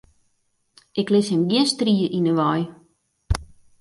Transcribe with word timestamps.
Ik 0.99 1.07
lis 1.13 1.31
him 1.31 1.43
gjin 1.49 1.67
strie 1.73 2.07
yn 2.17 2.27
'e 2.29 2.33
wei. 2.39 2.61